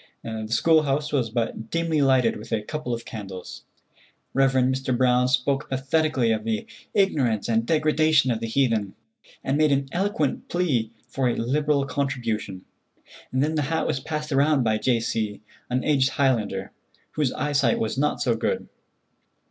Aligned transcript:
The 0.23 0.47
school 0.49 0.81
house 0.81 1.13
was 1.13 1.29
but 1.29 1.69
dimly 1.69 2.01
lighted 2.01 2.35
with 2.35 2.51
a 2.51 2.63
couple 2.63 2.91
of 2.91 3.05
candles. 3.05 3.65
Rev. 4.33 4.53
Mr. 4.53 4.97
Brown 4.97 5.27
spoke 5.27 5.69
pathetically 5.69 6.31
of 6.31 6.43
the 6.43 6.65
ignorance 6.95 7.47
and 7.47 7.67
degradation 7.67 8.31
of 8.31 8.39
the 8.39 8.47
heathen, 8.47 8.95
and 9.43 9.59
made 9.59 9.71
an 9.71 9.87
eloquent 9.91 10.47
plea 10.47 10.89
for 11.07 11.29
a 11.29 11.35
liberal 11.35 11.85
contribution. 11.85 12.65
Then 13.31 13.53
the 13.53 13.61
hat 13.69 13.85
was 13.85 13.99
passed 13.99 14.31
round 14.31 14.63
by 14.63 14.79
J. 14.79 14.99
C., 15.01 15.41
an 15.69 15.83
aged 15.83 16.09
Highlander, 16.13 16.71
whose 17.11 17.31
eyesight 17.33 17.77
was 17.77 17.95
not 17.95 18.23
too 18.23 18.35
good. 18.35 18.67